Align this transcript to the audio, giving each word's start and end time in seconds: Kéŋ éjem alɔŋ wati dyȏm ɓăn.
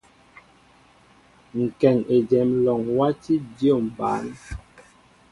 Kéŋ 1.79 1.97
éjem 2.15 2.49
alɔŋ 2.61 2.81
wati 2.97 3.33
dyȏm 3.57 3.83
ɓăn. 3.97 4.25